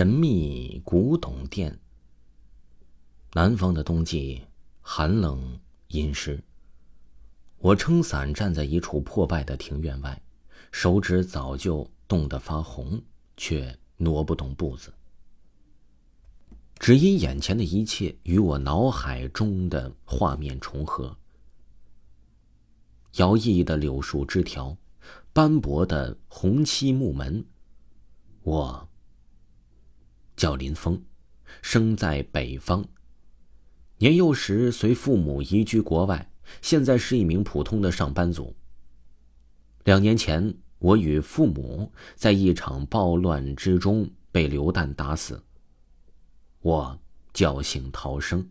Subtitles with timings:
[0.00, 1.78] 神秘古董店。
[3.34, 4.40] 南方的冬季
[4.80, 6.42] 寒冷阴湿。
[7.58, 10.18] 我撑伞站在一处破败的庭院外，
[10.72, 12.98] 手指早就冻得发红，
[13.36, 14.90] 却挪不动步子。
[16.78, 21.14] 只因眼前的一切与我脑海中的画面重合：
[23.16, 24.74] 摇曳的柳树枝条，
[25.34, 27.44] 斑驳的红漆木门。
[28.44, 28.86] 我。
[30.40, 30.98] 叫林峰，
[31.60, 32.82] 生在北方。
[33.98, 38.56] 年幼时随父母移居国外，现在是一名普通的上班族。
[39.84, 45.44] 两年前，我与父母在一场暴乱之中被流弹打死。
[46.62, 46.98] 我
[47.34, 48.48] 侥幸逃生，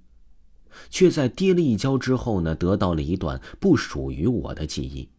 [0.91, 5.10] 却在跌了一跤之后呢，得到了一段不属于我的记忆。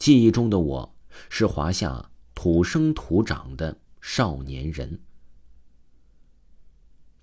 [0.00, 0.96] 记忆中的我
[1.30, 3.78] 是华夏土生土长的。
[4.08, 5.00] 少年人，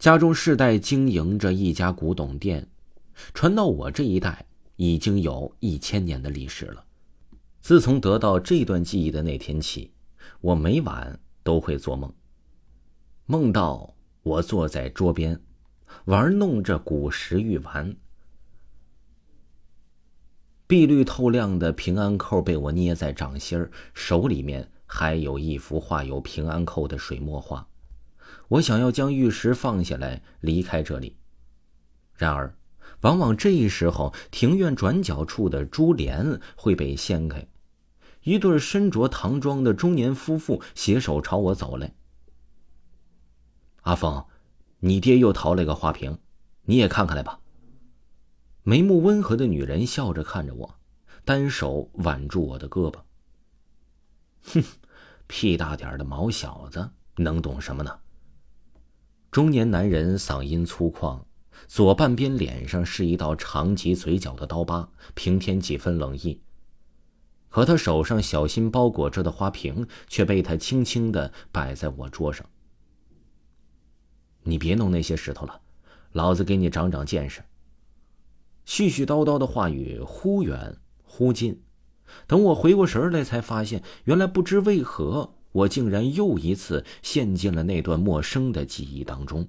[0.03, 2.67] 家中世代经营着一家古董店，
[3.33, 6.83] 传到我这一代已经有一千年的历史了。
[7.61, 9.93] 自从得到这段记忆的那天起，
[10.41, 12.13] 我每晚都会做梦，
[13.27, 15.39] 梦到我坐在桌边，
[16.03, 17.95] 玩弄着古石玉丸，
[20.67, 24.69] 碧绿透亮的平安扣被我捏在掌心儿，手里面。
[24.85, 27.67] 还有一幅画有平安扣的水墨画，
[28.53, 31.17] 我想要将玉石放下来离开这里，
[32.15, 32.55] 然而，
[33.01, 37.47] 往往这时候庭院转角处的珠帘会被掀开，
[38.21, 41.95] 一对身着唐装的中年夫妇携手朝我走来。
[43.81, 44.23] 阿峰，
[44.81, 46.19] 你爹又淘了个花瓶，
[46.65, 47.39] 你也看看来吧。
[48.61, 50.75] 眉目温和的女人笑着看着我，
[51.25, 53.01] 单手挽住我的胳膊。
[54.53, 54.63] 哼。
[55.25, 57.99] 屁大点的毛小子能懂什么呢？
[59.33, 61.23] 中年男人嗓音粗犷，
[61.67, 66.39] 左半边脸上是一道长及嘴角的刀疤，平添几分冷意。
[67.49, 72.47] 可他手上小心包裹着的花瓶却被他轻轻的摆在我桌上。
[74.43, 75.61] 你别弄那些石头了，
[76.11, 77.41] 老子给你长长见识。
[78.67, 81.59] 絮絮叨叨的话语忽远忽近。
[82.27, 89.47] 等我回过神来，才发现原来不知为何，我竟然又一次陷进了那段陌生的记忆当中。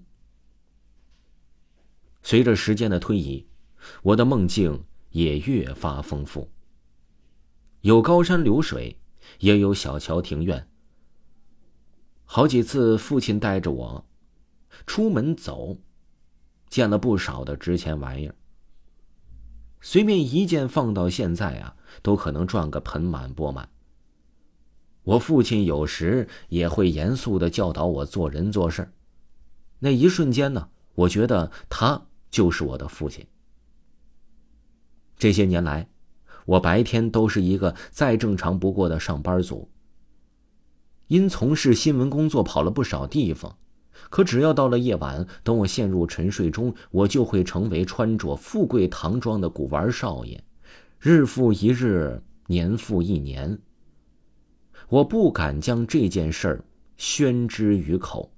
[2.22, 3.44] 随着时间的推移，
[4.03, 6.48] 我的梦境也越发丰富。
[7.81, 8.97] 有高山流水，
[9.41, 10.69] 也有小桥庭院。
[12.25, 14.06] 好几次，父亲带着我
[14.86, 15.76] 出门走，
[16.69, 18.34] 见了不少的值钱玩意儿。
[19.81, 21.76] 随便一件放到现在啊。
[22.03, 23.69] 都可能赚个盆满钵满。
[25.04, 28.91] 我父亲有时也会严肃的教导我做人做事。
[29.78, 33.26] 那一瞬间呢，我觉得他就是我的父亲。
[35.19, 35.87] 这些年来，
[36.47, 39.69] 我白天都是一个再正常不过的上班族。
[41.09, 43.59] 因从事新闻工作跑了不少地方，
[44.09, 50.42] 可只要到了夜晚，等我陷入沉睡中，我就会成为穿着富贵唐装的古玩少爷。
[50.98, 53.59] 日复一日，年复一年。
[54.89, 56.65] 我不敢将这件事儿
[56.97, 58.31] 宣之于口。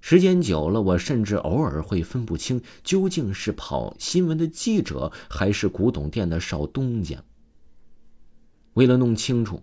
[0.00, 7.22] 时间久了，我甚至偶尔会分不清究竟是跑新闻的记者，还是古董店的少东家。
[8.74, 9.60] 为了弄清楚，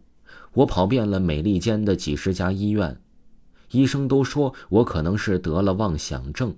[0.51, 3.01] 我跑遍了美利坚的几十家医院，
[3.71, 6.53] 医生都说我可能是得了妄想症，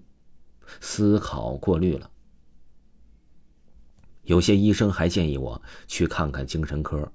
[0.81, 2.09] 思考过虑了。
[4.23, 7.09] 有些医生还建议我去看看精神科。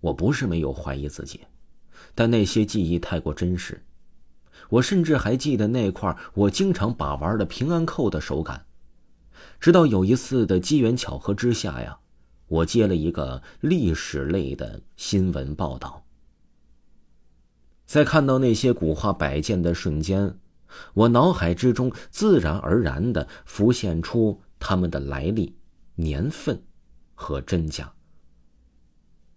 [0.00, 1.40] 我不是没有怀疑自己，
[2.14, 3.84] 但那些记忆太过真实。
[4.68, 8.66] 我甚至还记得那块我经常把玩的平安扣的手感。
[9.58, 11.98] 直到有一次的机缘巧合之下呀，
[12.46, 16.04] 我接了一个历史类的新闻报道。
[17.86, 20.38] 在看到那些古画摆件的瞬间，
[20.94, 25.56] 我脑海之中自然而然的浮现出他们的来历。
[25.96, 26.62] 年份
[27.14, 27.92] 和真假。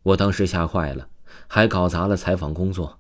[0.04, 1.10] 我当时吓坏了，
[1.48, 3.00] 还搞砸了采访工作。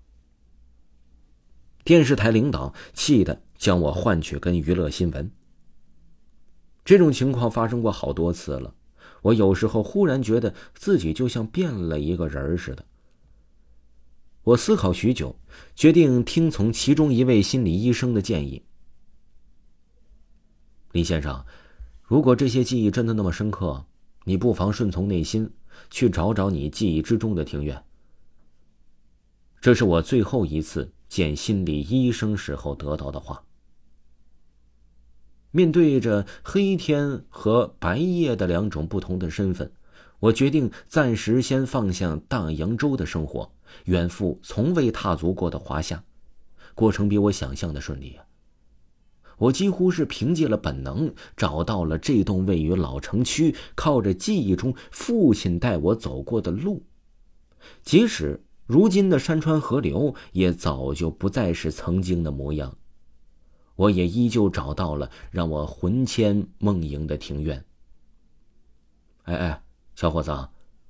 [1.84, 5.32] 电视台领导气得将我换去跟娱乐新闻。
[6.86, 8.74] 这种情况发生过好多次了，
[9.22, 12.86] 我有时候忽然觉得自己就像变了一个人似的。
[14.44, 15.38] 我思考许久，
[15.76, 18.64] 决定听从其中一位心理医生的建议。
[20.92, 21.46] 李先生。
[22.06, 23.86] 如果这些记忆真的那么深刻，
[24.26, 25.50] 你不妨顺从内心，
[25.90, 27.84] 去找找你记忆之中的庭院。
[29.62, 33.44] 这是我最后一次见心理医生时候得到的话。
[35.52, 39.72] 面对着黑天和白夜的两种不同的身份，
[40.20, 43.52] 我决定暂时先放下大洋洲的生活，
[43.86, 46.04] 远赴从未踏足过的华夏。
[46.74, 48.26] 过程比我想象的顺利啊！
[49.44, 56.82] 我几乎是凭借了本能，找到了这栋位于老城区、靠着记忆中父亲带我走过的路。
[57.82, 62.78] 即使如今的山川河流也早就不再是曾经的模样，
[63.76, 67.66] 我也依旧找到了让我魂牵梦萦的庭院。
[69.24, 69.62] 哎哎，
[69.94, 70.32] 小伙子，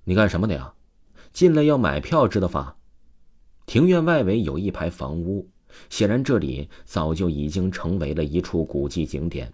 [0.04, 0.74] 你干什么的呀？
[1.32, 2.76] 进来要买票，知道吧？
[3.66, 5.50] 庭院外围有一排房屋。
[5.90, 9.52] 显然，这里早就已经成为了一处古迹景点。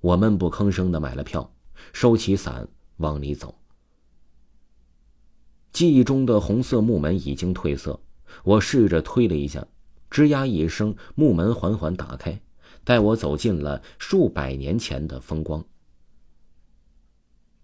[0.00, 1.54] 我闷不吭声的买了票，
[1.92, 3.54] 收起伞往里走。
[5.72, 8.00] 记忆中的红色木门已经褪色，
[8.42, 9.66] 我试着推了一下，
[10.10, 12.40] 吱呀一声，木门缓缓打开，
[12.84, 15.64] 带我走进了数百年前的风光。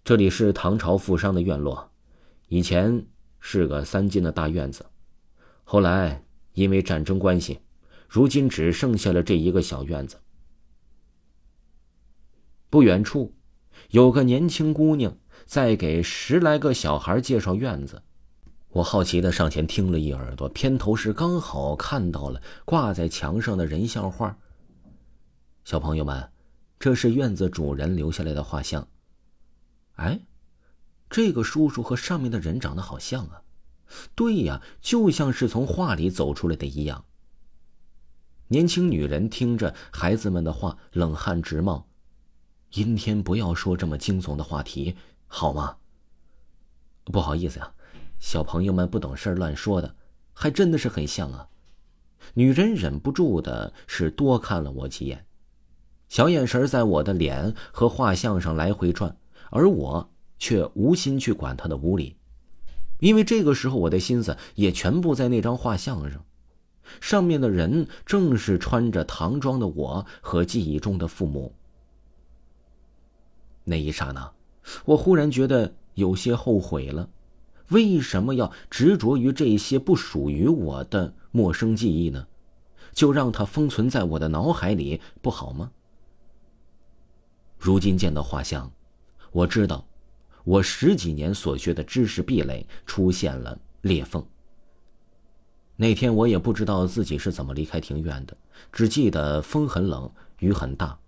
[0.04, 1.90] 这里是唐朝富商的院落，
[2.48, 3.04] 以前
[3.40, 4.86] 是个三进的大院子，
[5.64, 6.27] 后来。
[6.58, 7.60] 因为战争关系，
[8.08, 10.16] 如今只剩下了这一个小院子。
[12.68, 13.32] 不远处，
[13.90, 15.16] 有个年轻姑娘
[15.46, 18.02] 在给十来个小孩介绍院子。
[18.70, 24.36] 我好奇的上前听了一耳朵，偏头时刚好看到了挂在墙上的人像画。
[25.64, 26.28] 小朋友们，
[26.80, 28.88] 这是院子主人留下来的画像。
[29.94, 30.18] 哎，
[31.08, 33.42] 这个叔叔和上面的人长得好像啊。
[34.14, 37.04] 对呀，就像是从画里走出来的一样。
[38.48, 41.86] 年轻女人听着孩子们的话，冷汗直冒。
[42.72, 44.94] 阴天不要说这么惊悚的话题，
[45.26, 45.76] 好吗？
[47.04, 47.72] 不好意思呀，
[48.18, 49.96] 小朋友们不懂事乱说的，
[50.34, 51.48] 还真的是很像啊。
[52.34, 55.24] 女人忍不住的是多看了我几眼，
[56.10, 59.16] 小眼神在我的脸和画像上来回转，
[59.50, 62.17] 而我却无心去管她的无理。
[62.98, 66.24] 因为这个时候，我的心思也全部在那张画像上，
[67.00, 71.54] 上面的人正是穿着唐装的我和记忆中的父母。
[73.64, 74.32] 那一刹那，
[74.84, 77.08] 我忽然觉得有些后悔了，
[77.68, 82.26] 为什么要执着于这些不属于我的陌生记忆呢？
[82.94, 85.70] 就让它封存在我的脑海里不好吗？
[87.58, 88.72] 如今见到画像，
[89.30, 89.84] 我知道。
[90.48, 94.26] 我十几年所学的知识壁垒出现了裂缝。
[95.76, 98.34] 那天我也不知道自己是怎么离开庭院的，
[98.72, 100.98] 只记得风很冷，雨很大。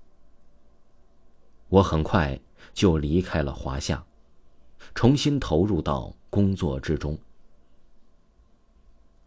[1.71, 2.39] 我很快
[2.75, 4.05] 就离开了华夏，
[4.95, 7.19] 重新投入到工作之中。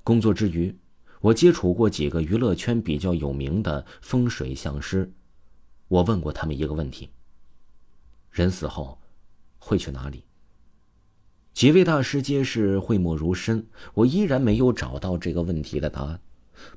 [0.03, 0.77] 工作之余，
[1.21, 5.11] 我接触过几个娱乐圈比较有名的风水相师，
[5.87, 7.09] 我问过他们一个问题：
[8.29, 8.99] 人死后。
[9.65, 10.25] 会去哪里？
[11.53, 16.19] 几位大师皆是讳莫如深，我依然没有找到这个问题的答案。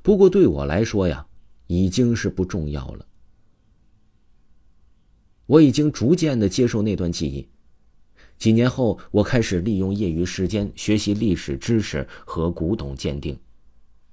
[0.01, 1.27] 不过对我来说呀，
[1.67, 3.05] 已经是不重要了。
[5.47, 7.49] 我已经逐渐的接受那段记忆。
[8.37, 13.37] 几年后，我开始利用业余时间学习历史知识和古董鉴定，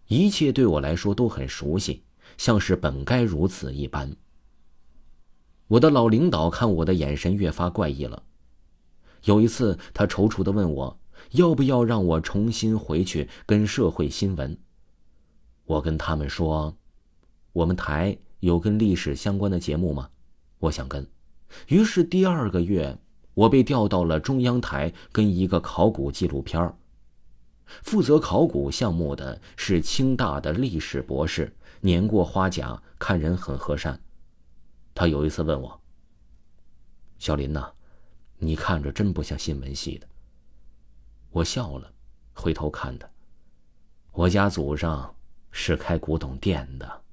[0.09, 2.03] 一切对我来说都很熟悉，
[2.37, 4.17] 像是本该如此一般。
[5.69, 8.23] 我的老领导看我的眼神越发怪异了。
[9.25, 10.99] 有一次，他踌躇的问我，
[11.31, 14.57] 要不要让我重新回去跟社会新闻。
[15.65, 16.77] 我跟他们说，
[17.53, 20.11] 我们台有跟历史相关的节目吗？
[20.59, 21.07] 我想跟。
[21.69, 22.99] 于是第二个月，
[23.33, 26.75] 我被调到了中央台跟一个考古纪录片
[27.83, 33.99] 负责考古项目的是清大的历史博士，年过花甲，看人很和善。
[34.95, 35.81] 他有一次问我
[37.19, 37.71] ：“小林呐。”
[38.45, 40.07] 你看着真不像新闻系的。
[41.31, 41.93] 我笑了，
[42.35, 43.09] 回头看他。
[44.13, 45.15] 我家祖上
[45.51, 47.04] 是开古董店的。